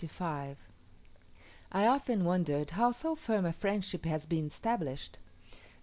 [1.71, 5.19] I often wondered how so firm a friendship had been established.